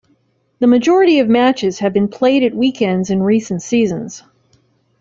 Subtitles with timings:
[0.57, 4.23] The majority of matches have been played at weekends in recent seasons.